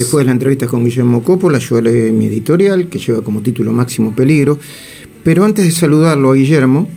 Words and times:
Después 0.00 0.22
de 0.22 0.26
la 0.26 0.32
entrevista 0.32 0.68
con 0.68 0.84
Guillermo 0.84 1.24
Coppola, 1.24 1.58
yo 1.58 1.80
leí 1.80 2.12
mi 2.12 2.26
editorial, 2.26 2.88
que 2.88 3.00
lleva 3.00 3.20
como 3.20 3.42
título 3.42 3.72
Máximo 3.72 4.14
Peligro. 4.14 4.56
Pero 5.24 5.44
antes 5.44 5.64
de 5.64 5.72
saludarlo 5.72 6.30
a 6.30 6.34
Guillermo, 6.36 6.88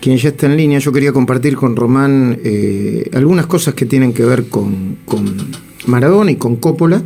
quien 0.00 0.16
ya 0.16 0.30
está 0.30 0.46
en 0.46 0.56
línea, 0.56 0.78
yo 0.78 0.92
quería 0.92 1.12
compartir 1.12 1.56
con 1.56 1.76
Román 1.76 2.40
eh, 2.42 3.10
algunas 3.12 3.44
cosas 3.44 3.74
que 3.74 3.84
tienen 3.84 4.14
que 4.14 4.24
ver 4.24 4.46
con, 4.48 4.96
Maradona 5.84 6.30
y 6.30 6.36
con 6.36 6.56
Coppola, 6.56 7.02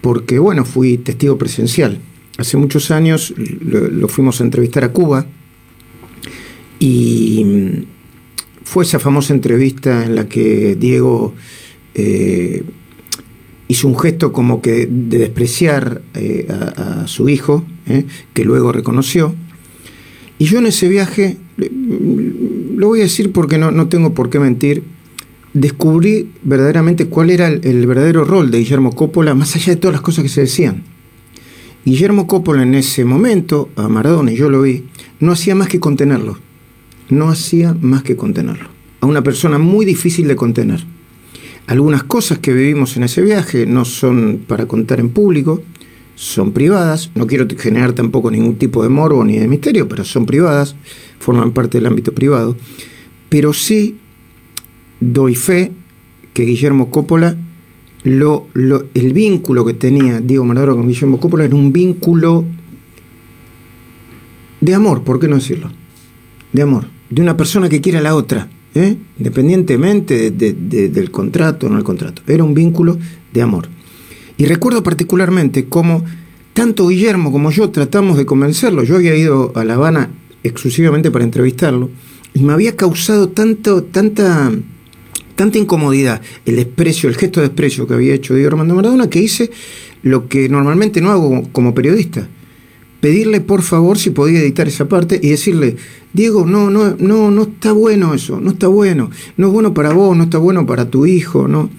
porque, 0.00 0.40
bueno, 0.40 0.64
fui 0.64 0.98
testigo 0.98 1.38
presencial. 1.38 2.00
Hace 2.36 2.56
muchos 2.56 2.90
años 2.90 3.34
lo, 3.36 4.08
fuimos 4.08 4.40
a 4.40 4.44
entrevistar 4.44 4.82
a 4.82 4.92
Cuba 4.92 5.26
y 6.80 7.86
fue 8.64 8.82
esa 8.82 8.98
famosa 8.98 9.32
entrevista 9.32 10.04
en 10.04 10.16
la 10.16 10.28
que 10.28 10.74
Diego... 10.74 11.34
Eh, 11.94 12.64
hizo 13.68 13.88
un 13.88 13.98
gesto 13.98 14.32
como 14.32 14.62
que 14.62 14.86
de 14.86 15.18
despreciar 15.18 16.02
eh, 16.14 16.46
a, 16.48 17.06
su 17.06 17.28
hijo, 17.28 17.64
eh, 17.86 18.04
que 18.32 18.44
luego 18.44 18.72
reconoció. 18.72 19.34
Y 20.38 20.44
yo 20.44 20.58
en 20.58 20.66
ese 20.66 20.88
viaje, 20.88 21.36
lo 21.56 22.88
voy 22.88 23.00
a 23.00 23.04
decir 23.04 23.32
porque 23.32 23.58
no, 23.58 23.70
no 23.70 23.88
tengo 23.88 24.14
por 24.14 24.30
qué 24.30 24.38
mentir, 24.38 24.82
descubrí 25.52 26.30
verdaderamente 26.42 27.06
cuál 27.06 27.30
era 27.30 27.48
el, 27.48 27.86
verdadero 27.86 28.24
rol 28.24 28.50
de 28.50 28.58
Guillermo 28.58 28.94
Coppola, 28.94 29.34
más 29.34 29.56
allá 29.56 29.74
de 29.74 29.80
todas 29.80 29.94
las 29.94 30.02
cosas 30.02 30.22
que 30.22 30.28
se 30.28 30.42
decían. 30.42 30.82
Guillermo 31.84 32.26
Coppola 32.26 32.62
en 32.62 32.74
ese 32.74 33.04
momento, 33.04 33.70
a 33.76 33.88
Maradona, 33.88 34.32
y 34.32 34.36
yo 34.36 34.50
lo 34.50 34.62
vi, 34.62 34.84
no 35.20 35.32
hacía 35.32 35.54
más 35.54 35.68
que 35.68 35.80
contenerlo. 35.80 36.38
No 37.08 37.28
hacía 37.28 37.76
más 37.80 38.02
que 38.02 38.16
contenerlo. 38.16 38.68
A 39.00 39.06
una 39.06 39.22
persona 39.22 39.58
muy 39.58 39.86
difícil 39.86 40.26
de 40.26 40.36
contener 40.36 40.84
algunas 41.66 42.04
cosas 42.04 42.38
que 42.38 42.52
vivimos 42.52 42.96
en 42.96 43.02
ese 43.02 43.22
viaje 43.22 43.66
no 43.66 43.84
son 43.84 44.44
para 44.46 44.66
contar 44.66 45.00
en 45.00 45.10
público, 45.10 45.62
son 46.14 46.52
privadas, 46.52 47.10
no 47.14 47.26
quiero 47.26 47.46
generar 47.58 47.92
tampoco 47.92 48.30
ningún 48.30 48.56
tipo 48.56 48.82
de 48.82 48.88
morbo 48.88 49.24
ni 49.24 49.38
de 49.38 49.48
misterio, 49.48 49.88
pero 49.88 50.04
son 50.04 50.26
privadas, 50.26 50.76
forman 51.18 51.52
parte 51.52 51.78
del 51.78 51.86
ámbito 51.86 52.12
privado, 52.12 52.56
pero 53.28 53.52
sí 53.52 53.98
doy 55.00 55.34
fe 55.34 55.72
que 56.32 56.44
Guillermo 56.44 56.90
Coppola, 56.90 57.36
lo, 58.04 58.46
el 58.54 59.12
vínculo 59.12 59.64
que 59.64 59.74
tenía 59.74 60.20
Diego 60.20 60.44
Maradona 60.44 60.76
con 60.76 60.88
Guillermo 60.88 61.18
Coppola 61.18 61.44
era 61.44 61.56
un 61.56 61.72
vínculo 61.72 62.44
de 64.60 64.74
amor, 64.74 65.02
¿por 65.02 65.18
qué 65.18 65.26
no 65.26 65.36
decirlo? 65.36 65.70
De 66.52 66.62
amor, 66.62 66.86
de 67.10 67.22
una 67.22 67.36
persona 67.36 67.68
que 67.68 67.80
quiere 67.80 67.98
a 67.98 68.02
la 68.02 68.14
otra, 68.14 68.48
¿eh? 68.76 68.96
independientemente 69.18 70.30
del 70.30 71.10
contrato 71.10 71.66
o 71.66 71.70
no 71.70 71.78
el 71.78 71.84
contrato. 71.84 72.22
Era 72.26 72.44
un 72.44 72.54
vínculo 72.54 72.98
de 73.32 73.42
amor. 73.42 73.68
Y 74.36 74.44
recuerdo 74.44 74.82
particularmente 74.82 75.66
cómo 75.66 76.04
tanto 76.52 76.88
Guillermo 76.88 77.32
como 77.32 77.50
yo 77.50 77.70
tratamos 77.70 78.18
de 78.18 78.26
convencerlo. 78.26 78.82
Yo 78.84 78.96
había 78.96 79.16
ido 79.16 79.52
a 79.54 79.64
La 79.64 79.74
Habana 79.74 80.10
exclusivamente 80.42 81.10
para 81.10 81.24
entrevistarlo 81.24 81.90
y 82.34 82.42
me 82.42 82.52
había 82.52 82.76
causado 82.76 83.30
tanta, 83.30 83.82
tanta 83.82 85.58
incomodidad 85.58 86.20
el 86.44 86.56
desprecio, 86.56 87.08
el 87.08 87.16
gesto 87.16 87.40
de 87.40 87.48
desprecio 87.48 87.86
que 87.86 87.94
había 87.94 88.14
hecho 88.14 88.34
Diego 88.34 88.48
Armando 88.48 88.74
Maradona 88.74 89.08
que 89.08 89.20
hice 89.20 89.50
lo 90.02 90.28
que 90.28 90.48
normalmente 90.48 91.00
no 91.00 91.10
hago 91.10 91.48
como 91.52 91.74
periodista 91.74 92.28
pedirle 93.06 93.40
por 93.40 93.62
favor 93.62 93.98
si 93.98 94.10
podía 94.10 94.40
editar 94.40 94.66
esa 94.66 94.88
parte 94.88 95.20
y 95.22 95.28
decirle, 95.28 95.76
Diego, 96.12 96.44
no, 96.44 96.70
no, 96.70 96.96
no, 96.98 97.30
no 97.30 97.42
está 97.42 97.70
bueno 97.70 98.14
eso, 98.14 98.40
no 98.40 98.50
está 98.50 98.66
bueno, 98.66 99.12
no 99.36 99.46
es 99.46 99.52
bueno 99.52 99.72
para 99.72 99.92
vos, 99.92 100.16
no 100.16 100.24
está 100.24 100.38
bueno 100.38 100.66
para 100.66 100.90
tu 100.90 101.06
hijo, 101.06 101.46
no. 101.46 101.70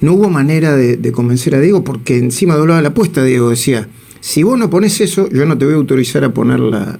No 0.00 0.14
hubo 0.14 0.28
manera 0.28 0.76
de, 0.76 1.12
convencer 1.12 1.54
a 1.54 1.60
Diego 1.60 1.84
porque 1.84 2.18
encima 2.18 2.56
doblaba 2.56 2.82
la 2.82 2.88
apuesta, 2.88 3.22
Diego 3.22 3.50
decía, 3.50 3.88
si 4.18 4.42
vos 4.42 4.58
no 4.58 4.68
pones 4.68 5.00
eso, 5.00 5.28
yo 5.30 5.46
no 5.46 5.56
te 5.56 5.64
voy 5.64 5.74
a 5.74 5.76
autorizar 5.76 6.24
a 6.24 6.34
poner 6.34 6.58
la, 6.58 6.98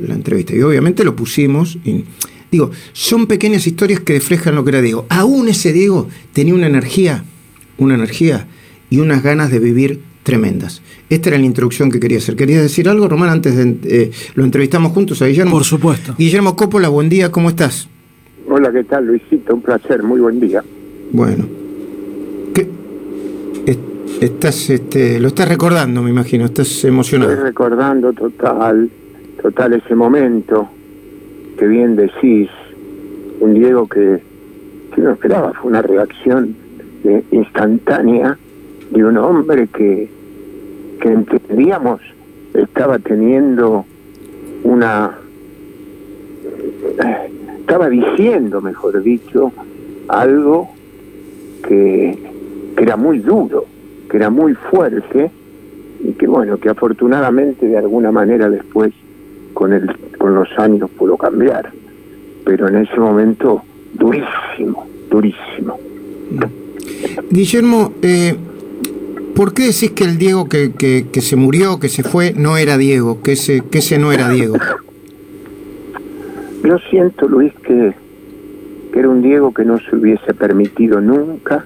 entrevista. 0.00 0.56
Y 0.56 0.62
obviamente 0.62 1.04
lo 1.04 1.14
pusimos. 1.14 1.76
Digo, 2.50 2.70
son 2.94 3.26
pequeñas 3.26 3.66
historias 3.66 4.00
que 4.00 4.14
reflejan 4.14 4.54
lo 4.54 4.64
que 4.64 4.70
era 4.70 4.80
Diego. 4.80 5.04
Aún 5.10 5.50
ese 5.50 5.74
Diego 5.74 6.08
tenía 6.32 6.54
una 6.54 6.68
energía, 6.68 7.22
una 7.76 7.96
energía 7.96 8.46
y 8.88 9.00
unas 9.00 9.22
ganas 9.22 9.50
de 9.50 9.58
vivir 9.58 10.00
tremendas. 10.24 10.82
Esta 11.08 11.28
era 11.28 11.38
la 11.38 11.44
introducción 11.44 11.90
que 11.90 12.00
quería 12.00 12.18
hacer. 12.18 12.34
¿Querías 12.34 12.62
decir 12.62 12.88
algo, 12.88 13.06
Román, 13.06 13.28
antes 13.28 13.56
de... 13.56 13.76
Eh, 13.84 14.10
lo 14.34 14.42
entrevistamos 14.42 14.90
juntos 14.92 15.22
a 15.22 15.26
Guillermo? 15.26 15.52
Por 15.52 15.64
supuesto. 15.64 16.14
Guillermo 16.18 16.56
Coppola, 16.56 16.88
buen 16.88 17.08
día, 17.08 17.30
¿cómo 17.30 17.50
estás? 17.50 17.88
Hola, 18.48 18.72
¿qué 18.72 18.82
tal, 18.84 19.06
Luisito? 19.06 19.54
Un 19.54 19.62
placer, 19.62 20.02
muy 20.02 20.20
buen 20.20 20.40
día. 20.40 20.64
Bueno. 21.12 21.46
¿Qué? 22.52 22.66
Estás, 24.20 24.70
este, 24.70 25.20
lo 25.20 25.28
estás 25.28 25.48
recordando, 25.48 26.02
me 26.02 26.10
imagino, 26.10 26.46
estás 26.46 26.84
emocionado. 26.84 27.30
Estoy 27.30 27.44
recordando 27.46 28.12
total, 28.12 28.90
total 29.42 29.74
ese 29.74 29.94
momento 29.94 30.68
que 31.58 31.66
bien 31.66 31.96
decís, 31.96 32.48
un 33.40 33.54
Diego 33.54 33.86
que, 33.86 34.20
que 34.94 35.00
no 35.00 35.12
esperaba, 35.12 35.52
fue 35.52 35.70
una 35.70 35.82
reacción 35.82 36.54
eh, 37.04 37.22
instantánea 37.32 38.38
de 38.94 39.04
un 39.04 39.18
hombre 39.18 39.66
que, 39.66 40.08
que 41.00 41.08
entendíamos 41.08 42.00
estaba 42.54 42.98
teniendo 43.00 43.84
una 44.62 45.18
estaba 47.58 47.88
diciendo 47.88 48.60
mejor 48.60 49.02
dicho 49.02 49.52
algo 50.08 50.70
que, 51.66 52.16
que 52.76 52.82
era 52.82 52.96
muy 52.96 53.18
duro 53.18 53.66
que 54.08 54.16
era 54.16 54.30
muy 54.30 54.54
fuerte 54.54 55.30
y 56.04 56.12
que 56.12 56.26
bueno 56.28 56.58
que 56.58 56.68
afortunadamente 56.68 57.66
de 57.66 57.76
alguna 57.76 58.12
manera 58.12 58.48
después 58.48 58.92
con 59.54 59.72
el 59.72 59.92
con 60.18 60.34
los 60.34 60.48
años 60.58 60.88
pudo 60.90 61.16
cambiar. 61.16 61.70
Pero 62.44 62.68
en 62.68 62.76
ese 62.76 62.98
momento 62.98 63.62
durísimo 63.94 64.86
durísimo. 65.10 65.78
Guillermo 67.30 67.92
eh, 68.02 68.36
¿Por 69.34 69.52
qué 69.52 69.64
decís 69.64 69.90
que 69.90 70.04
el 70.04 70.16
Diego 70.16 70.48
que, 70.48 70.72
que, 70.72 71.20
se 71.20 71.34
murió, 71.34 71.80
que 71.80 71.88
se 71.88 72.04
fue, 72.04 72.32
no 72.34 72.56
era 72.56 72.78
Diego? 72.78 73.20
Que 73.20 73.32
ese, 73.32 73.62
que 73.62 73.98
no 73.98 74.12
era 74.12 74.28
Diego. 74.28 74.54
Yo 76.62 76.78
siento, 76.90 77.26
Luis, 77.26 77.52
que, 77.64 77.94
que 78.92 78.98
era 78.98 79.08
un 79.08 79.22
Diego 79.22 79.52
que 79.52 79.64
no 79.64 79.78
se 79.80 79.96
hubiese 79.96 80.34
permitido 80.34 81.00
nunca 81.00 81.64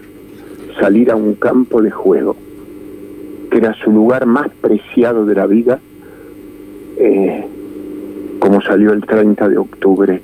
salir 0.80 1.10
a 1.10 1.16
un 1.16 1.34
campo 1.34 1.82
de 1.82 1.90
juego, 1.90 2.36
que 3.50 3.58
era 3.58 3.74
su 3.74 3.92
lugar 3.92 4.24
más 4.24 4.48
preciado 4.62 5.26
de 5.26 5.34
la 5.34 5.46
vida, 5.46 5.78
eh, 6.96 7.44
como 8.38 8.62
salió 8.62 8.94
el 8.94 9.04
30 9.04 9.46
de 9.46 9.58
octubre 9.58 10.22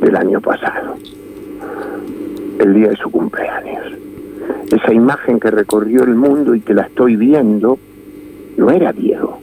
del 0.00 0.16
año 0.16 0.40
pasado, 0.40 0.96
el 2.58 2.74
día 2.74 2.88
de 2.88 2.96
su 2.96 3.10
cumpleaños 3.10 4.00
esa 4.70 4.92
imagen 4.92 5.40
que 5.40 5.50
recorrió 5.50 6.04
el 6.04 6.14
mundo 6.14 6.54
y 6.54 6.60
que 6.60 6.74
la 6.74 6.82
estoy 6.82 7.16
viendo, 7.16 7.78
no 8.56 8.70
era 8.70 8.92
Diego. 8.92 9.38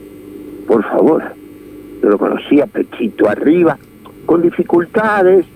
Por 0.66 0.84
favor, 0.84 1.22
yo 2.02 2.08
lo 2.08 2.18
conocía 2.18 2.66
pechito 2.66 3.28
arriba, 3.28 3.78
con 4.26 4.42
dificultades 4.42 5.46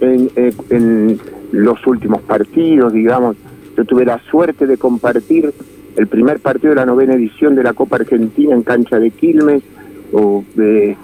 en, 0.00 0.30
en, 0.70 1.20
los 1.52 1.86
últimos 1.86 2.20
partidos, 2.22 2.92
digamos. 2.92 3.36
Yo 3.76 3.84
tuve 3.84 4.04
la 4.04 4.18
suerte 4.18 4.66
de 4.66 4.76
compartir 4.76 5.52
el 5.96 6.06
primer 6.06 6.40
partido 6.40 6.70
de 6.70 6.76
la 6.76 6.84
novena 6.86 7.14
edición 7.14 7.54
de 7.54 7.62
la 7.62 7.72
Copa 7.72 7.96
Argentina 7.96 8.54
en 8.54 8.62
cancha 8.62 8.98
de 8.98 9.10
Quilmes 9.10 9.62
o 10.12 10.44
de 10.54 10.96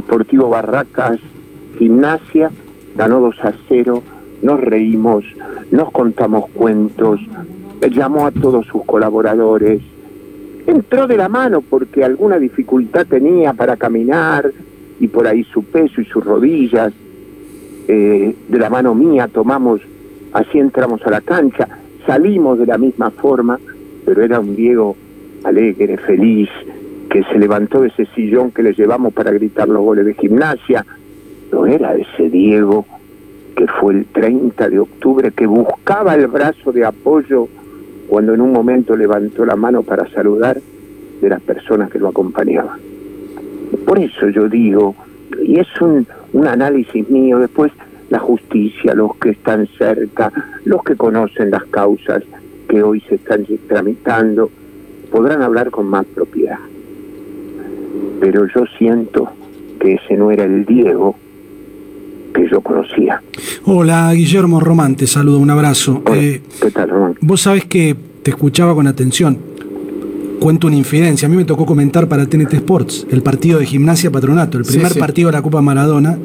Sportivo 0.00 0.50
Barracas 0.50 1.20
Gimnasia, 1.78 2.50
ganó 2.96 3.20
2 3.20 3.36
a 3.44 3.52
0 3.68 4.02
nos 4.42 4.60
reímos, 4.60 5.24
nos 5.70 5.90
contamos 5.90 6.48
cuentos, 6.50 7.20
llamó 7.90 8.26
a 8.26 8.30
todos 8.30 8.66
sus 8.66 8.84
colaboradores, 8.84 9.80
entró 10.66 11.06
de 11.06 11.16
la 11.16 11.28
mano 11.28 11.60
porque 11.62 12.04
alguna 12.04 12.38
dificultad 12.38 13.06
tenía 13.06 13.52
para 13.52 13.76
caminar 13.76 14.52
y 15.00 15.08
por 15.08 15.26
ahí 15.26 15.44
su 15.44 15.64
peso 15.64 16.00
y 16.00 16.04
sus 16.04 16.24
rodillas, 16.24 16.92
eh, 17.86 18.34
de 18.48 18.58
la 18.58 18.68
mano 18.68 18.94
mía 18.94 19.28
tomamos, 19.32 19.80
así 20.32 20.58
entramos 20.58 21.04
a 21.06 21.10
la 21.10 21.20
cancha, 21.20 21.68
salimos 22.06 22.58
de 22.58 22.66
la 22.66 22.78
misma 22.78 23.10
forma, 23.10 23.58
pero 24.04 24.22
era 24.22 24.40
un 24.40 24.54
Diego 24.54 24.96
alegre, 25.44 25.96
feliz, 25.98 26.50
que 27.08 27.22
se 27.24 27.38
levantó 27.38 27.80
de 27.80 27.88
ese 27.88 28.06
sillón 28.14 28.50
que 28.50 28.62
le 28.62 28.74
llevamos 28.74 29.14
para 29.14 29.30
gritar 29.30 29.68
los 29.68 29.82
goles 29.82 30.04
de 30.04 30.14
gimnasia, 30.14 30.84
no 31.50 31.64
era 31.66 31.94
ese 31.94 32.28
Diego 32.28 32.84
que 33.58 33.66
fue 33.66 33.92
el 33.92 34.06
30 34.06 34.68
de 34.68 34.78
octubre, 34.78 35.32
que 35.32 35.44
buscaba 35.44 36.14
el 36.14 36.28
brazo 36.28 36.70
de 36.70 36.84
apoyo 36.84 37.48
cuando 38.06 38.32
en 38.32 38.40
un 38.40 38.52
momento 38.52 38.96
levantó 38.96 39.44
la 39.44 39.56
mano 39.56 39.82
para 39.82 40.08
saludar 40.10 40.60
de 41.20 41.28
las 41.28 41.40
personas 41.42 41.90
que 41.90 41.98
lo 41.98 42.06
acompañaban. 42.06 42.78
Por 43.84 43.98
eso 43.98 44.28
yo 44.28 44.48
digo, 44.48 44.94
y 45.42 45.58
es 45.58 45.66
un, 45.80 46.06
un 46.34 46.46
análisis 46.46 47.10
mío, 47.10 47.40
después 47.40 47.72
la 48.10 48.20
justicia, 48.20 48.94
los 48.94 49.16
que 49.16 49.30
están 49.30 49.66
cerca, 49.76 50.32
los 50.64 50.84
que 50.84 50.94
conocen 50.94 51.50
las 51.50 51.64
causas, 51.64 52.22
que 52.68 52.84
hoy 52.84 53.00
se 53.08 53.16
están 53.16 53.44
tramitando, 53.66 54.52
podrán 55.10 55.42
hablar 55.42 55.72
con 55.72 55.88
más 55.88 56.06
propiedad. 56.06 56.60
Pero 58.20 58.46
yo 58.54 58.66
siento 58.78 59.32
que 59.80 59.94
ese 59.94 60.16
no 60.16 60.30
era 60.30 60.44
el 60.44 60.64
Diego 60.64 61.16
que 62.34 62.48
yo 62.50 62.60
conocía. 62.60 63.22
Hola, 63.64 64.12
Guillermo 64.12 64.60
Román, 64.60 64.96
te 64.96 65.06
saludo, 65.06 65.38
un 65.38 65.50
abrazo. 65.50 66.02
Eh, 66.14 66.40
¿Qué 66.60 66.70
tal, 66.70 66.90
Román? 66.90 67.14
Vos 67.20 67.42
sabés 67.42 67.64
que 67.64 67.96
te 68.22 68.30
escuchaba 68.30 68.74
con 68.74 68.86
atención. 68.86 69.38
Cuento 70.40 70.68
una 70.68 70.76
infidencia. 70.76 71.26
A 71.26 71.30
mí 71.30 71.36
me 71.36 71.44
tocó 71.44 71.66
comentar 71.66 72.08
para 72.08 72.26
TNT 72.26 72.54
Sports 72.54 73.06
el 73.10 73.22
partido 73.22 73.58
de 73.58 73.66
Gimnasia 73.66 74.10
Patronato, 74.10 74.58
el 74.58 74.64
primer 74.64 74.96
partido 74.96 75.28
de 75.28 75.32
la 75.32 75.42
Copa 75.42 75.60
Maradona, 75.60 76.16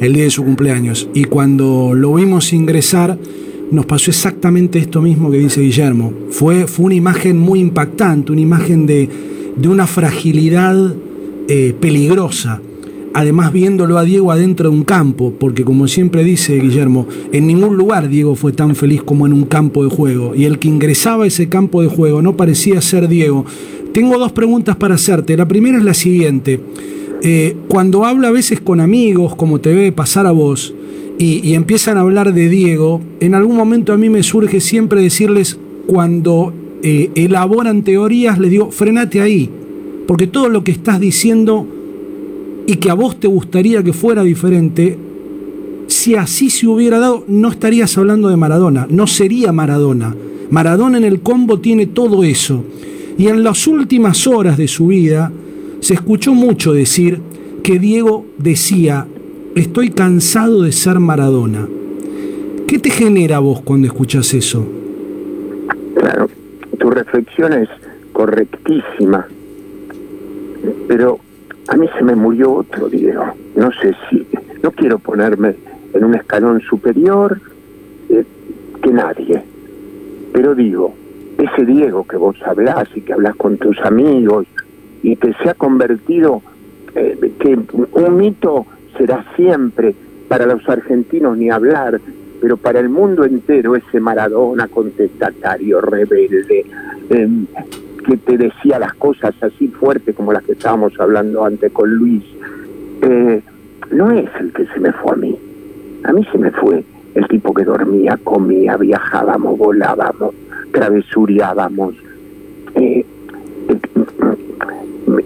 el 0.00 0.12
día 0.12 0.24
de 0.24 0.30
su 0.30 0.44
cumpleaños. 0.44 1.08
Y 1.14 1.24
cuando 1.24 1.92
lo 1.94 2.14
vimos 2.14 2.52
ingresar, 2.52 3.16
nos 3.70 3.86
pasó 3.86 4.10
exactamente 4.10 4.78
esto 4.80 5.00
mismo 5.00 5.30
que 5.30 5.38
dice 5.38 5.60
Guillermo. 5.60 6.12
Fue, 6.30 6.66
fue 6.66 6.86
una 6.86 6.94
imagen 6.96 7.38
muy 7.38 7.60
impactante, 7.60 8.32
una 8.32 8.40
imagen 8.40 8.86
de, 8.86 9.08
de 9.56 9.68
una 9.68 9.86
fragilidad 9.86 10.94
eh, 11.48 11.74
peligrosa 11.80 12.60
además 13.12 13.52
viéndolo 13.52 13.98
a 13.98 14.04
Diego 14.04 14.32
adentro 14.32 14.70
de 14.70 14.76
un 14.76 14.84
campo, 14.84 15.32
porque 15.38 15.64
como 15.64 15.88
siempre 15.88 16.24
dice 16.24 16.58
Guillermo, 16.58 17.06
en 17.32 17.46
ningún 17.46 17.76
lugar 17.76 18.08
Diego 18.08 18.34
fue 18.34 18.52
tan 18.52 18.76
feliz 18.76 19.02
como 19.02 19.26
en 19.26 19.32
un 19.32 19.44
campo 19.44 19.84
de 19.84 19.90
juego, 19.90 20.34
y 20.34 20.44
el 20.44 20.58
que 20.58 20.68
ingresaba 20.68 21.24
a 21.24 21.26
ese 21.26 21.48
campo 21.48 21.82
de 21.82 21.88
juego 21.88 22.22
no 22.22 22.36
parecía 22.36 22.80
ser 22.80 23.08
Diego. 23.08 23.44
Tengo 23.92 24.18
dos 24.18 24.32
preguntas 24.32 24.76
para 24.76 24.94
hacerte. 24.94 25.36
La 25.36 25.48
primera 25.48 25.78
es 25.78 25.84
la 25.84 25.94
siguiente. 25.94 26.60
Eh, 27.22 27.56
cuando 27.68 28.04
habla 28.04 28.28
a 28.28 28.32
veces 28.32 28.60
con 28.60 28.80
amigos, 28.80 29.34
como 29.34 29.60
te 29.60 29.74
ve 29.74 29.92
pasar 29.92 30.26
a 30.26 30.30
vos, 30.30 30.74
y, 31.18 31.52
empiezan 31.52 31.98
a 31.98 32.00
hablar 32.00 32.32
de 32.32 32.48
Diego, 32.48 33.02
en 33.20 33.34
algún 33.34 33.54
momento 33.54 33.92
a 33.92 33.98
mí 33.98 34.08
me 34.08 34.22
surge 34.22 34.58
siempre 34.60 35.02
decirles, 35.02 35.58
cuando 35.86 36.54
eh, 36.82 37.10
elaboran 37.14 37.82
teorías, 37.82 38.38
les 38.38 38.50
digo, 38.50 38.70
frenate 38.70 39.20
ahí, 39.20 39.50
porque 40.06 40.26
todo 40.26 40.48
lo 40.48 40.64
que 40.64 40.70
estás 40.70 40.98
diciendo 40.98 41.66
y 42.70 42.76
que 42.76 42.88
a 42.88 42.94
vos 42.94 43.18
te 43.18 43.26
gustaría 43.26 43.82
que 43.82 43.92
fuera 43.92 44.22
diferente, 44.22 44.96
si 45.88 46.14
así 46.14 46.50
se 46.50 46.68
hubiera 46.68 47.00
dado, 47.00 47.24
no 47.26 47.48
estarías 47.48 47.98
hablando 47.98 48.28
de 48.28 48.36
Maradona, 48.36 48.86
no 48.88 49.08
sería 49.08 49.50
Maradona. 49.50 50.14
Maradona 50.50 50.98
en 50.98 51.02
el 51.02 51.20
combo 51.20 51.58
tiene 51.58 51.86
todo 51.86 52.22
eso. 52.22 52.64
Y 53.18 53.26
en 53.26 53.42
las 53.42 53.66
últimas 53.66 54.24
horas 54.28 54.56
de 54.56 54.68
su 54.68 54.86
vida 54.86 55.32
se 55.80 55.94
escuchó 55.94 56.32
mucho 56.32 56.72
decir 56.72 57.20
que 57.64 57.80
Diego 57.80 58.24
decía, 58.38 59.04
estoy 59.56 59.90
cansado 59.90 60.62
de 60.62 60.70
ser 60.70 61.00
Maradona. 61.00 61.66
¿Qué 62.68 62.78
te 62.78 62.90
genera 62.90 63.40
vos 63.40 63.62
cuando 63.62 63.88
escuchas 63.88 64.32
eso? 64.32 64.64
Claro, 65.96 66.28
tu 66.78 66.88
reflexión 66.88 67.52
es 67.52 67.68
correctísima, 68.12 69.26
pero 70.86 71.18
a 71.70 71.76
mí 71.76 71.88
se 71.96 72.02
me 72.02 72.16
murió 72.16 72.52
otro 72.52 72.88
Diego. 72.88 73.24
No 73.54 73.70
sé 73.72 73.94
si, 74.08 74.26
no 74.62 74.72
quiero 74.72 74.98
ponerme 74.98 75.54
en 75.94 76.04
un 76.04 76.16
escalón 76.16 76.60
superior 76.60 77.40
eh, 78.08 78.24
que 78.82 78.90
nadie, 78.90 79.42
pero 80.32 80.56
digo, 80.56 80.94
ese 81.38 81.64
Diego 81.64 82.06
que 82.06 82.16
vos 82.16 82.36
hablás 82.44 82.88
y 82.94 83.02
que 83.02 83.12
hablas 83.12 83.36
con 83.36 83.56
tus 83.56 83.78
amigos 83.82 84.46
y 85.02 85.14
que 85.14 85.32
se 85.34 85.50
ha 85.50 85.54
convertido, 85.54 86.42
eh, 86.96 87.16
que 87.38 87.56
un 87.92 88.16
mito 88.16 88.66
será 88.98 89.24
siempre, 89.36 89.94
para 90.26 90.46
los 90.46 90.68
argentinos 90.68 91.38
ni 91.38 91.50
hablar, 91.50 92.00
pero 92.40 92.56
para 92.56 92.80
el 92.80 92.88
mundo 92.88 93.24
entero 93.24 93.76
ese 93.76 94.00
Maradona 94.00 94.66
contestatario, 94.66 95.80
rebelde, 95.80 96.64
eh, 97.10 97.28
que 98.02 98.16
te 98.16 98.36
decía 98.36 98.78
las 98.78 98.94
cosas 98.94 99.34
así 99.42 99.68
fuertes 99.68 100.14
como 100.14 100.32
las 100.32 100.42
que 100.44 100.52
estábamos 100.52 100.98
hablando 100.98 101.44
antes 101.44 101.70
con 101.72 101.90
Luis, 101.90 102.24
eh, 103.02 103.42
no 103.90 104.10
es 104.10 104.28
el 104.38 104.52
que 104.52 104.66
se 104.66 104.80
me 104.80 104.92
fue 104.92 105.12
a 105.12 105.16
mí. 105.16 105.38
A 106.04 106.12
mí 106.12 106.26
se 106.30 106.38
me 106.38 106.50
fue 106.50 106.84
el 107.14 107.28
tipo 107.28 107.52
que 107.52 107.64
dormía, 107.64 108.18
comía, 108.22 108.76
viajábamos, 108.76 109.58
volábamos, 109.58 110.34
travesuriábamos, 110.72 111.94
eh, 112.74 113.04
eh, 113.68 113.78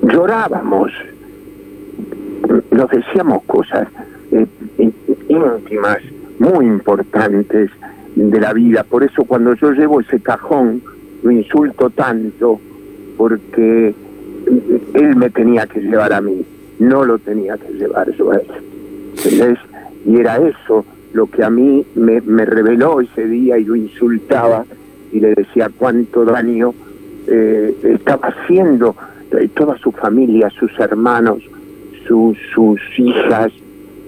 llorábamos, 0.02 0.92
nos 2.70 2.90
decíamos 2.90 3.42
cosas 3.44 3.88
íntimas, 5.28 5.98
muy 6.38 6.66
importantes 6.66 7.70
de 8.14 8.40
la 8.40 8.52
vida. 8.52 8.84
Por 8.84 9.04
eso 9.04 9.24
cuando 9.24 9.54
yo 9.54 9.72
llevo 9.72 10.00
ese 10.00 10.20
cajón, 10.20 10.82
lo 11.24 11.30
insulto 11.30 11.90
tanto 11.90 12.60
porque 13.16 13.94
él 14.94 15.16
me 15.16 15.30
tenía 15.30 15.66
que 15.66 15.80
llevar 15.80 16.12
a 16.12 16.20
mí, 16.20 16.44
no 16.78 17.04
lo 17.04 17.18
tenía 17.18 17.56
que 17.56 17.72
llevar 17.72 18.14
yo 18.14 18.30
a 18.30 18.36
él. 18.36 19.58
Y 20.04 20.16
era 20.18 20.36
eso 20.36 20.84
lo 21.14 21.26
que 21.26 21.42
a 21.42 21.48
mí 21.48 21.84
me, 21.94 22.20
reveló 22.20 23.00
ese 23.00 23.26
día 23.26 23.56
y 23.56 23.64
lo 23.64 23.74
insultaba 23.74 24.66
y 25.12 25.20
le 25.20 25.34
decía 25.34 25.70
cuánto 25.74 26.26
daño 26.26 26.74
eh, 27.26 27.74
estaba 27.84 28.28
haciendo 28.28 28.94
eh, 29.30 29.48
toda 29.54 29.78
su 29.78 29.92
familia, 29.92 30.50
sus 30.50 30.78
hermanos, 30.78 31.38
sus, 32.06 32.36
hijas, 32.98 33.50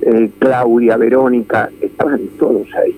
eh, 0.02 0.30
Claudia, 0.38 0.98
Verónica, 0.98 1.70
estaban 1.80 2.20
todos 2.38 2.68
ahí, 2.74 2.94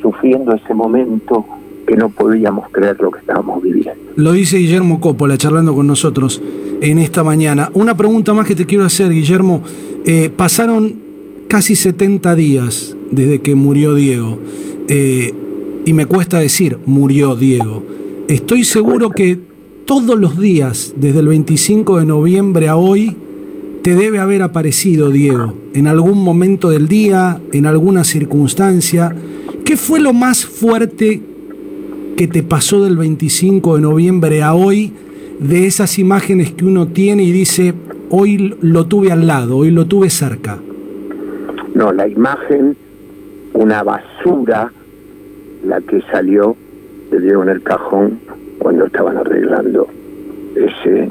sufriendo 0.00 0.54
ese 0.54 0.72
momento 0.72 1.44
que 1.86 1.96
no 1.96 2.08
podíamos 2.08 2.68
creer 2.70 2.96
lo 3.00 3.10
que 3.10 3.20
estábamos 3.20 3.62
viviendo. 3.62 4.00
Lo 4.16 4.32
dice 4.32 4.58
Guillermo 4.58 5.00
Coppola 5.00 5.38
charlando 5.38 5.74
con 5.74 5.86
nosotros 5.86 6.42
en 6.80 6.98
esta 6.98 7.22
mañana. 7.22 7.70
Una 7.74 7.96
pregunta 7.96 8.34
más 8.34 8.46
que 8.46 8.54
te 8.54 8.66
quiero 8.66 8.84
hacer, 8.84 9.10
Guillermo. 9.10 9.62
Eh, 10.04 10.30
pasaron 10.34 10.94
casi 11.48 11.76
70 11.76 12.34
días 12.34 12.96
desde 13.10 13.40
que 13.40 13.54
murió 13.54 13.94
Diego. 13.94 14.38
Eh, 14.88 15.32
y 15.84 15.92
me 15.92 16.06
cuesta 16.06 16.38
decir, 16.38 16.78
murió 16.86 17.36
Diego. 17.36 17.82
Estoy 18.28 18.64
seguro 18.64 19.10
que 19.10 19.38
todos 19.84 20.18
los 20.18 20.38
días, 20.38 20.94
desde 20.96 21.20
el 21.20 21.28
25 21.28 22.00
de 22.00 22.06
noviembre 22.06 22.68
a 22.68 22.76
hoy, 22.76 23.16
te 23.82 23.94
debe 23.94 24.18
haber 24.18 24.42
aparecido 24.42 25.10
Diego, 25.10 25.54
en 25.72 25.86
algún 25.86 26.20
momento 26.20 26.70
del 26.70 26.88
día, 26.88 27.40
en 27.52 27.66
alguna 27.66 28.02
circunstancia. 28.02 29.14
¿Qué 29.64 29.76
fue 29.76 30.00
lo 30.00 30.12
más 30.12 30.44
fuerte 30.44 31.22
que 32.16 32.26
te 32.26 32.42
pasó 32.42 32.82
del 32.82 32.96
25 32.96 33.76
de 33.76 33.82
noviembre 33.82 34.42
a 34.42 34.54
hoy, 34.54 34.92
de 35.38 35.66
esas 35.66 35.98
imágenes 35.98 36.50
que 36.52 36.64
uno 36.64 36.88
tiene 36.88 37.22
y 37.22 37.30
dice, 37.30 37.74
hoy 38.08 38.56
lo 38.62 38.86
tuve 38.86 39.12
al 39.12 39.26
lado, 39.26 39.58
hoy 39.58 39.70
lo 39.70 39.84
tuve 39.84 40.08
cerca? 40.08 40.58
No, 41.74 41.92
la 41.92 42.08
imagen, 42.08 42.74
una 43.52 43.82
basura, 43.82 44.72
la 45.64 45.80
que 45.82 46.00
salió, 46.10 46.56
le 47.12 47.20
dieron 47.20 47.50
el 47.50 47.62
cajón 47.62 48.18
cuando 48.58 48.86
estaban 48.86 49.18
arreglando 49.18 49.86
ese, 50.54 51.10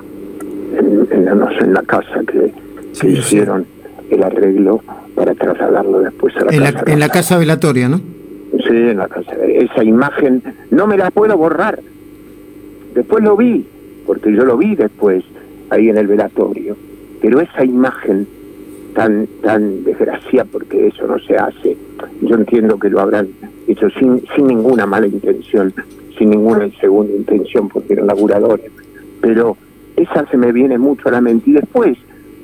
en, 1.12 1.25
la, 1.25 1.35
no 1.35 1.50
sé, 1.50 1.59
en 1.59 1.74
la 1.74 1.83
casa 1.83 2.21
que, 2.25 2.51
hicieron 3.07 3.65
el 4.09 4.24
arreglo 4.24 4.81
para 5.13 5.35
trasladarlo 5.35 6.00
después 6.00 6.35
a 6.38 6.45
la 6.45 6.74
casa. 6.74 6.91
en 6.91 7.00
la 7.00 7.09
casa 7.09 7.38
velatoria, 7.38 7.89
¿no? 7.89 8.14
En 8.65 8.98
la. 8.98 9.10
Esa 9.48 9.84
imagen 9.84 10.41
no 10.72 10.88
me 10.88 10.98
la 10.98 11.12
puedo 11.12 11.38
borrar. 11.38 11.79
Después 12.93 13.24
lo 13.24 13.38
vi, 13.38 13.65
porque 14.05 14.34
yo 14.34 14.45
lo 14.45 14.57
vi 14.57 14.75
después 14.75 15.24
ahí 15.69 15.89
en 15.89 15.98
el 15.98 16.07
velatorio. 16.07 16.75
Pero 17.22 17.41
esa 17.41 17.63
imagen 17.63 18.27
tan 18.93 19.27
tan 19.41 19.84
desgraciada, 19.84 20.50
porque 20.51 20.88
eso 20.88 21.05
no 21.05 21.19
se 21.19 21.38
hace, 21.38 21.77
yo 22.22 22.36
entiendo 22.36 22.79
que 22.79 22.89
lo 22.89 23.01
habrán 23.01 23.27
hecho 23.67 23.89
sin, 23.91 24.24
sin 24.36 24.48
ninguna 24.48 24.86
mala 24.86 25.07
intención, 25.07 25.74
sin 26.17 26.29
ninguna 26.29 26.69
segunda 26.79 27.13
intención, 27.13 27.67
porque 27.69 27.93
eran 27.93 28.07
laburadores. 28.07 28.72
Pero 29.22 29.57
esa 29.95 30.25
se 30.27 30.38
me 30.38 30.51
viene 30.51 30.77
mucho 30.77 31.10
a 31.10 31.12
la 31.12 31.22
mente. 31.22 31.50
Y 31.50 31.53
después, 31.53 31.98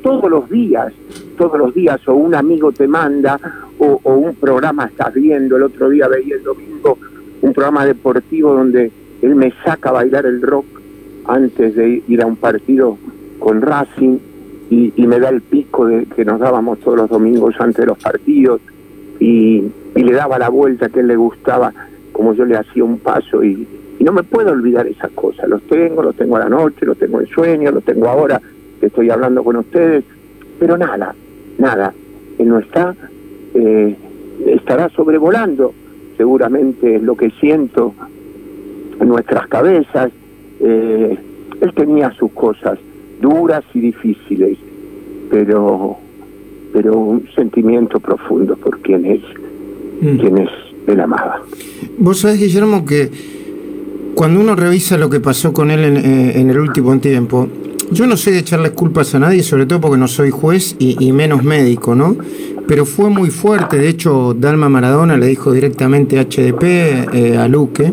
todos 0.03 0.29
los 0.29 0.49
días, 0.49 0.93
todos 1.37 1.57
los 1.57 1.73
días, 1.73 2.05
o 2.07 2.13
un 2.13 2.35
amigo 2.35 2.71
te 2.71 2.87
manda, 2.87 3.39
o, 3.83 4.13
un 4.13 4.35
programa 4.35 4.85
estás 4.85 5.13
viendo, 5.13 5.57
el 5.57 5.63
otro 5.63 5.89
día 5.89 6.07
veía 6.07 6.35
el 6.35 6.43
domingo 6.43 6.97
un 7.41 7.53
programa 7.53 7.85
deportivo 7.85 8.53
donde 8.53 8.91
él 9.23 9.35
me 9.35 9.51
saca 9.63 9.89
a 9.89 9.93
bailar 9.93 10.27
el 10.27 10.41
rock 10.41 10.65
antes 11.25 11.75
de 11.75 12.03
ir 12.07 12.21
a 12.21 12.27
un 12.27 12.35
partido 12.35 12.97
con 13.39 13.61
Racing 13.61 14.19
y, 14.69 14.93
me 15.05 15.19
da 15.19 15.29
el 15.29 15.41
pico 15.41 15.87
de 15.87 16.05
que 16.05 16.23
nos 16.23 16.39
dábamos 16.39 16.79
todos 16.79 16.95
los 16.95 17.09
domingos 17.09 17.55
antes 17.59 17.77
de 17.77 17.87
los 17.87 17.97
partidos 17.97 18.61
y, 19.19 19.63
le 19.95 20.13
daba 20.13 20.39
la 20.39 20.49
vuelta 20.49 20.89
que 20.89 21.01
él 21.01 21.07
le 21.07 21.15
gustaba 21.15 21.73
como 22.11 22.33
yo 22.33 22.45
le 22.45 22.55
hacía 22.55 22.83
un 22.83 22.99
paso 22.99 23.43
y, 23.43 23.67
no 23.99 24.11
me 24.11 24.23
puedo 24.23 24.51
olvidar 24.51 24.87
esas 24.87 25.11
cosas, 25.11 25.47
los 25.47 25.61
tengo, 25.63 26.01
los 26.01 26.15
tengo 26.15 26.35
a 26.35 26.39
la 26.39 26.49
noche, 26.49 26.87
los 26.87 26.97
tengo 26.97 27.19
en 27.19 27.27
sueño, 27.27 27.71
los 27.71 27.83
tengo 27.83 28.07
ahora 28.07 28.41
que 28.79 28.87
estoy 28.87 29.11
hablando 29.11 29.43
con 29.43 29.57
ustedes, 29.57 30.03
pero 30.59 30.75
nada, 30.75 31.13
nada, 31.59 31.93
él 32.39 32.47
no 32.47 32.57
está, 32.57 32.95
eh, 33.53 33.95
estará 34.47 34.89
sobrevolando, 34.89 35.73
seguramente 36.17 36.95
es 36.95 37.03
lo 37.03 37.15
que 37.15 37.31
siento, 37.31 37.93
en 38.99 39.07
nuestras 39.07 39.47
cabezas. 39.47 40.11
Eh, 40.59 41.17
él 41.61 41.73
tenía 41.73 42.11
sus 42.11 42.31
cosas 42.31 42.79
duras 43.21 43.63
y 43.73 43.79
difíciles, 43.79 44.57
pero, 45.29 45.97
pero 46.73 46.97
un 46.97 47.27
sentimiento 47.35 47.99
profundo 47.99 48.55
por 48.55 48.79
quien 48.79 49.05
es, 49.05 49.21
mm. 50.01 50.17
quien 50.17 50.37
es 50.39 50.49
él 50.87 50.99
amaba. 50.99 51.41
Vos 51.97 52.19
sabés, 52.19 52.39
Guillermo, 52.39 52.85
que 52.85 53.09
cuando 54.15 54.39
uno 54.39 54.55
revisa 54.55 54.97
lo 54.97 55.09
que 55.09 55.19
pasó 55.19 55.53
con 55.53 55.71
él 55.71 55.83
en, 55.83 55.97
eh, 55.97 56.39
en 56.39 56.49
el 56.49 56.59
último 56.59 56.97
tiempo, 56.99 57.47
yo 57.91 58.07
no 58.07 58.15
sé 58.15 58.31
de 58.31 58.39
echarles 58.39 58.71
culpas 58.71 59.13
a 59.15 59.19
nadie, 59.19 59.43
sobre 59.43 59.65
todo 59.65 59.81
porque 59.81 59.97
no 59.97 60.07
soy 60.07 60.31
juez 60.31 60.75
y, 60.79 61.11
menos 61.11 61.43
médico, 61.43 61.93
¿no? 61.93 62.15
Pero 62.67 62.85
fue 62.85 63.09
muy 63.09 63.29
fuerte. 63.29 63.77
De 63.77 63.89
hecho, 63.89 64.33
Dalma 64.33 64.69
Maradona 64.69 65.17
le 65.17 65.27
dijo 65.27 65.51
directamente 65.51 66.17
a 66.17 66.23
HDP, 66.23 66.63
eh, 66.63 67.37
a 67.37 67.47
Luque, 67.49 67.91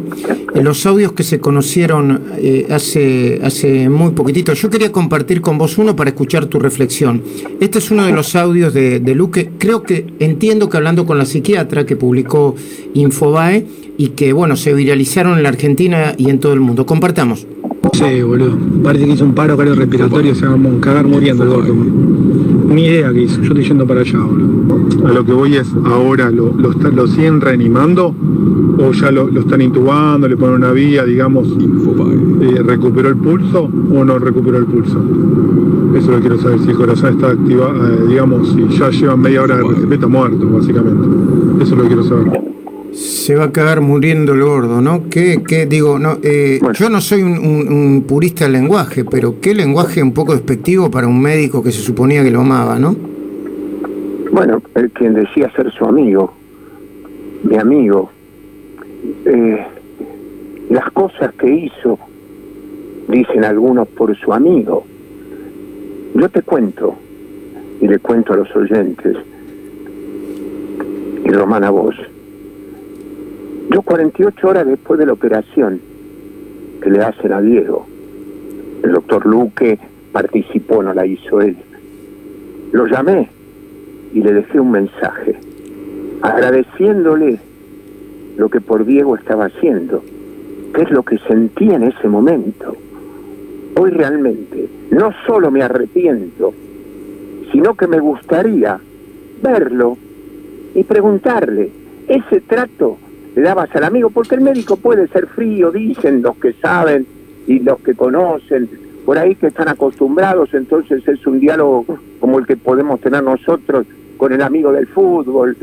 en 0.54 0.64
los 0.64 0.86
audios 0.86 1.12
que 1.12 1.24
se 1.24 1.40
conocieron 1.40 2.22
eh, 2.36 2.68
hace, 2.70 3.40
hace 3.42 3.88
muy 3.88 4.12
poquitito. 4.12 4.52
Yo 4.52 4.70
quería 4.70 4.92
compartir 4.92 5.40
con 5.40 5.58
vos 5.58 5.78
uno 5.78 5.96
para 5.96 6.10
escuchar 6.10 6.46
tu 6.46 6.60
reflexión. 6.60 7.22
Este 7.58 7.78
es 7.78 7.90
uno 7.90 8.06
de 8.06 8.12
los 8.12 8.36
audios 8.36 8.72
de, 8.72 9.00
de 9.00 9.14
Luque. 9.16 9.50
Creo 9.58 9.82
que 9.82 10.06
entiendo 10.20 10.68
que 10.68 10.76
hablando 10.76 11.06
con 11.06 11.18
la 11.18 11.26
psiquiatra 11.26 11.84
que 11.84 11.96
publicó 11.96 12.54
Infobae 12.94 13.66
y 13.96 14.10
que, 14.10 14.32
bueno, 14.32 14.56
se 14.56 14.74
viralizaron 14.74 15.38
en 15.38 15.42
la 15.42 15.48
Argentina 15.48 16.14
y 16.16 16.30
en 16.30 16.38
todo 16.38 16.52
el 16.52 16.60
mundo. 16.60 16.86
Compartamos. 16.86 17.46
Sí, 17.92 18.22
boludo. 18.22 18.56
Parece 18.82 19.06
que 19.06 19.12
hizo 19.12 19.24
un 19.24 19.34
paro 19.34 19.56
cardiorrespiratorio, 19.56 20.34
se 20.34 20.46
va 20.46 20.54
a 20.54 20.80
cagar 20.80 21.06
muriendo 21.06 21.44
el 21.44 21.50
gordo. 21.50 21.74
Ni 21.74 22.84
idea 22.84 23.12
que 23.12 23.22
hizo, 23.22 23.40
yo 23.40 23.48
estoy 23.48 23.64
yendo 23.64 23.86
para 23.86 24.00
allá, 24.00 24.18
boludo. 24.18 25.08
A 25.08 25.12
lo 25.12 25.24
que 25.24 25.32
voy 25.32 25.56
es, 25.56 25.68
ahora 25.84 26.30
lo, 26.30 26.52
lo, 26.52 27.06
siguen 27.06 27.40
reanimando 27.40 28.14
o 28.78 28.92
ya 28.92 29.10
lo, 29.10 29.28
están 29.28 29.62
intubando, 29.62 30.28
le 30.28 30.36
ponen 30.36 30.56
una 30.56 30.72
vía, 30.72 31.04
digamos, 31.04 31.48
eh, 31.48 32.62
¿recuperó 32.64 33.08
el 33.08 33.16
pulso 33.16 33.70
o 33.94 34.04
no 34.04 34.18
recuperó 34.18 34.58
el 34.58 34.66
pulso? 34.66 35.00
Eso 35.96 36.12
lo 36.12 36.20
quiero 36.20 36.38
saber, 36.38 36.60
si 36.60 36.70
el 36.70 36.76
corazón 36.76 37.14
está 37.14 37.30
activado, 37.30 37.88
eh, 37.88 38.06
digamos, 38.08 38.48
si 38.52 38.68
ya 38.76 38.90
llevan 38.90 39.20
media 39.20 39.42
hora 39.42 39.56
de 39.56 39.62
RCP, 39.62 40.06
muerto, 40.06 40.48
básicamente. 40.50 41.62
Eso 41.62 41.76
lo 41.76 41.84
quiero 41.84 42.04
saber 42.04 42.57
se 43.28 43.34
va 43.34 43.44
a 43.44 43.52
cagar 43.52 43.82
muriendo 43.82 44.32
el 44.32 44.42
gordo, 44.42 44.80
¿no? 44.80 45.10
¿Qué, 45.10 45.42
qué 45.46 45.66
digo? 45.66 45.98
No, 45.98 46.16
eh, 46.22 46.60
Yo 46.72 46.88
no 46.88 47.02
soy 47.02 47.22
un, 47.22 48.02
purista 48.08 48.44
del 48.44 48.54
lenguaje, 48.54 49.04
pero 49.04 49.38
qué 49.38 49.52
lenguaje 49.54 50.02
un 50.02 50.14
poco 50.14 50.32
despectivo 50.32 50.90
para 50.90 51.06
un 51.06 51.20
médico 51.20 51.62
que 51.62 51.70
se 51.70 51.82
suponía 51.82 52.24
que 52.24 52.30
lo 52.30 52.40
amaba, 52.40 52.78
¿no? 52.78 52.96
Bueno, 54.32 54.62
el 54.74 54.90
quien 54.92 55.12
decía 55.12 55.52
ser 55.54 55.70
su 55.70 55.84
amigo, 55.84 56.32
mi 57.42 57.58
amigo, 57.58 58.10
eh, 59.26 59.62
las 60.70 60.90
cosas 60.92 61.34
que 61.34 61.50
hizo, 61.54 61.98
dicen 63.08 63.44
algunos 63.44 63.88
por 63.88 64.16
su 64.16 64.32
amigo. 64.32 64.86
Yo 66.14 66.30
te 66.30 66.40
cuento, 66.40 66.94
y 67.82 67.88
le 67.88 67.98
cuento 67.98 68.32
a 68.32 68.36
los 68.38 68.56
oyentes, 68.56 69.18
y 71.26 71.28
Román 71.30 71.64
a 71.64 71.68
vos, 71.68 71.94
yo 73.70 73.82
48 73.82 74.48
horas 74.48 74.66
después 74.66 74.98
de 74.98 75.06
la 75.06 75.12
operación 75.12 75.80
que 76.80 76.90
le 76.90 77.02
hacen 77.02 77.32
a 77.32 77.40
Diego, 77.40 77.86
el 78.82 78.92
doctor 78.92 79.26
Luque 79.26 79.78
participó, 80.12 80.82
no 80.82 80.94
la 80.94 81.04
hizo 81.04 81.40
él. 81.40 81.56
Lo 82.72 82.86
llamé 82.86 83.28
y 84.14 84.22
le 84.22 84.32
dejé 84.32 84.58
un 84.58 84.70
mensaje, 84.70 85.38
agradeciéndole 86.22 87.40
lo 88.38 88.48
que 88.48 88.60
por 88.60 88.86
Diego 88.86 89.16
estaba 89.16 89.46
haciendo, 89.46 90.02
qué 90.74 90.82
es 90.82 90.90
lo 90.90 91.02
que 91.02 91.18
sentí 91.18 91.70
en 91.70 91.82
ese 91.82 92.08
momento. 92.08 92.74
Hoy 93.76 93.90
realmente 93.90 94.68
no 94.90 95.12
solo 95.26 95.50
me 95.50 95.62
arrepiento, 95.62 96.54
sino 97.52 97.74
que 97.74 97.86
me 97.86 98.00
gustaría 98.00 98.80
verlo 99.42 99.98
y 100.74 100.84
preguntarle, 100.84 101.70
ese 102.08 102.40
trato 102.40 102.96
le 103.38 103.44
dabas 103.44 103.72
al 103.76 103.84
amigo, 103.84 104.10
porque 104.10 104.34
el 104.34 104.40
médico 104.40 104.76
puede 104.76 105.06
ser 105.06 105.28
frío, 105.28 105.70
dicen 105.70 106.22
los 106.22 106.36
que 106.38 106.54
saben 106.54 107.06
y 107.46 107.60
los 107.60 107.78
que 107.78 107.94
conocen, 107.94 108.68
por 109.06 109.16
ahí 109.16 109.36
que 109.36 109.46
están 109.46 109.68
acostumbrados, 109.68 110.52
entonces 110.54 111.06
es 111.06 111.24
un 111.24 111.38
diálogo 111.38 111.86
como 112.18 112.40
el 112.40 112.46
que 112.48 112.56
podemos 112.56 113.00
tener 113.00 113.22
nosotros 113.22 113.86
con 114.16 114.32
el 114.32 114.42
amigo 114.42 114.72
del 114.72 114.88
fútbol. 114.88 115.56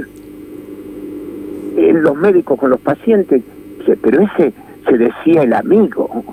Los 1.76 2.16
médicos 2.16 2.58
con 2.58 2.70
los 2.70 2.80
pacientes, 2.80 3.44
pero 4.02 4.22
ese 4.22 4.54
se 4.88 4.98
decía 4.98 5.44
el 5.44 5.52
amigo. 5.52 6.24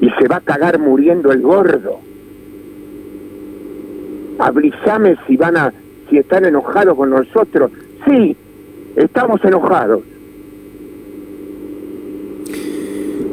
Y 0.00 0.08
se 0.18 0.28
va 0.28 0.36
a 0.36 0.40
cagar 0.40 0.78
muriendo 0.78 1.30
el 1.30 1.42
gordo. 1.42 2.00
Avísame 4.38 5.16
si 5.26 5.36
van 5.36 5.58
a, 5.58 5.74
si 6.08 6.16
están 6.16 6.46
enojados 6.46 6.96
con 6.96 7.10
nosotros. 7.10 7.70
Sí, 8.06 8.34
Estamos 8.98 9.44
enojados. 9.44 10.00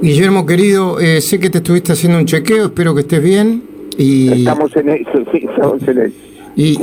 Guillermo, 0.01 0.45
querido, 0.45 0.99
eh, 0.99 1.21
sé 1.21 1.39
que 1.39 1.49
te 1.49 1.57
estuviste 1.57 1.93
haciendo 1.93 2.19
un 2.19 2.25
chequeo, 2.25 2.65
espero 2.65 2.93
que 2.93 3.01
estés 3.01 3.23
bien. 3.23 3.63
Y, 3.97 4.41
estamos 4.41 4.75
en 4.75 4.89
eso, 4.89 5.25
sí, 5.31 5.47
estamos 5.49 5.81
en 5.87 6.01
eso. 6.01 6.15
Y, 6.55 6.77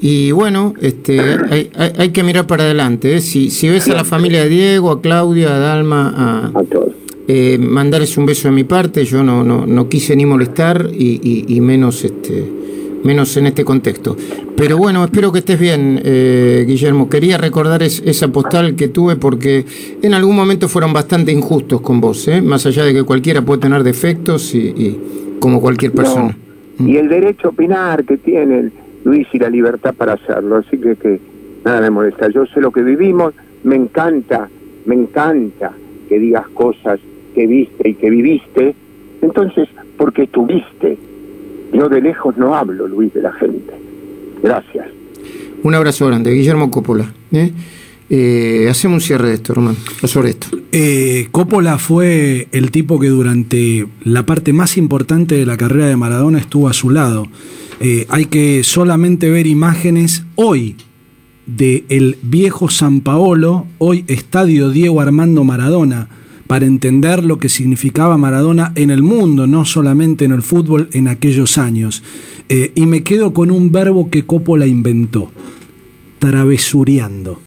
y, 0.00 0.30
bueno, 0.30 0.74
este, 0.80 1.20
hay, 1.50 1.70
hay, 1.74 2.10
que 2.10 2.22
mirar 2.22 2.46
para 2.46 2.62
adelante. 2.62 3.16
¿eh? 3.16 3.20
Si, 3.20 3.50
si 3.50 3.68
ves 3.68 3.88
a 3.88 3.94
la 3.94 4.04
familia 4.04 4.44
de 4.44 4.50
Diego, 4.50 4.92
a 4.92 5.02
Claudia, 5.02 5.56
a 5.56 5.58
Dalma, 5.58 6.14
a, 6.54 6.58
a 6.58 6.62
todos. 6.64 6.92
Eh, 7.26 7.58
mandarles 7.58 8.16
un 8.16 8.26
beso 8.26 8.48
de 8.48 8.54
mi 8.54 8.64
parte. 8.64 9.04
Yo 9.04 9.24
no, 9.24 9.42
no, 9.42 9.66
no 9.66 9.88
quise 9.88 10.14
ni 10.14 10.26
molestar 10.26 10.88
y, 10.92 11.44
y 11.48 11.60
menos 11.60 12.04
este 12.04 12.64
menos 13.04 13.36
en 13.36 13.46
este 13.46 13.64
contexto. 13.64 14.16
Pero 14.56 14.78
bueno, 14.78 15.04
espero 15.04 15.32
que 15.32 15.40
estés 15.40 15.58
bien, 15.58 16.00
eh, 16.04 16.64
Guillermo. 16.66 17.08
Quería 17.08 17.38
recordar 17.38 17.82
esa 17.82 18.28
postal 18.28 18.76
que 18.76 18.88
tuve 18.88 19.16
porque 19.16 19.64
en 20.00 20.14
algún 20.14 20.36
momento 20.36 20.68
fueron 20.68 20.92
bastante 20.92 21.32
injustos 21.32 21.80
con 21.80 22.00
vos, 22.00 22.28
¿eh? 22.28 22.40
más 22.40 22.64
allá 22.64 22.84
de 22.84 22.94
que 22.94 23.02
cualquiera 23.02 23.42
puede 23.42 23.62
tener 23.62 23.82
defectos 23.82 24.54
y, 24.54 24.98
como 25.40 25.60
cualquier 25.60 25.92
persona. 25.92 26.36
Y 26.78 26.96
el 26.96 27.08
derecho 27.08 27.48
a 27.48 27.50
opinar 27.50 28.04
que 28.04 28.16
tiene 28.16 28.70
Luis 29.04 29.26
y 29.32 29.38
la 29.38 29.50
libertad 29.50 29.92
para 29.92 30.14
hacerlo, 30.14 30.56
así 30.56 30.78
que, 30.78 30.94
que 30.96 31.20
nada 31.64 31.80
me 31.80 31.90
molesta. 31.90 32.28
Yo 32.28 32.46
sé 32.46 32.60
lo 32.60 32.70
que 32.70 32.82
vivimos, 32.82 33.34
me 33.64 33.74
encanta, 33.74 34.48
me 34.86 34.94
encanta 34.94 35.72
que 36.08 36.18
digas 36.18 36.46
cosas 36.54 37.00
que 37.34 37.46
viste 37.46 37.88
y 37.88 37.94
que 37.94 38.08
viviste, 38.08 38.74
entonces, 39.20 39.68
porque 39.96 40.22
estuviste 40.24 40.96
yo 41.74 41.88
de 41.88 42.00
lejos 42.00 42.36
no 42.36 42.54
hablo, 42.54 42.86
Luis, 42.86 43.12
de 43.12 43.22
la 43.22 43.32
gente. 43.32 43.74
Gracias. 44.44 44.86
Un 45.62 45.74
abrazo 45.74 46.06
grande, 46.06 46.30
Guillermo 46.30 46.70
Coppola. 46.70 47.10
¿eh? 47.32 47.50
Eh, 48.10 48.66
hacemos 48.68 48.96
un 48.96 49.00
cierre 49.00 49.28
de 49.28 49.34
esto, 49.36 49.54
hermano, 49.54 49.78
sobre 50.04 50.30
esto. 50.30 50.48
Eh, 50.70 51.28
Coppola 51.30 51.78
fue 51.78 52.48
el 52.52 52.70
tipo 52.70 53.00
que 53.00 53.08
durante 53.08 53.86
la 54.02 54.26
parte 54.26 54.52
más 54.52 54.76
importante 54.76 55.36
de 55.36 55.46
la 55.46 55.56
carrera 55.56 55.86
de 55.86 55.96
Maradona 55.96 56.38
estuvo 56.38 56.68
a 56.68 56.74
su 56.74 56.90
lado. 56.90 57.26
hay 58.08 58.26
que 58.26 58.62
solamente 58.64 59.30
ver 59.30 59.46
imágenes 59.46 60.24
hoy 60.36 60.76
de 61.46 61.84
el 61.88 62.18
viejo 62.22 62.68
San 62.68 63.00
Paolo, 63.00 63.66
hoy 63.78 64.04
Estadio 64.08 64.68
Diego 64.68 65.00
Armando 65.00 65.42
Maradona 65.44 66.08
para 66.46 66.66
entender 66.66 67.24
lo 67.24 67.38
que 67.38 67.48
significaba 67.48 68.18
Maradona 68.18 68.72
en 68.74 68.90
el 68.90 69.02
mundo, 69.02 69.46
no 69.46 69.64
solamente 69.64 70.24
en 70.24 70.32
el 70.32 70.42
fútbol 70.42 70.88
en 70.92 71.08
aquellos 71.08 71.56
años. 71.56 72.02
Eh, 72.48 72.72
y 72.74 72.86
me 72.86 73.02
quedo 73.02 73.32
con 73.32 73.50
un 73.50 73.72
verbo 73.72 74.10
que 74.10 74.26
Coppola 74.26 74.66
inventó, 74.66 75.30
travesureando. 76.18 77.40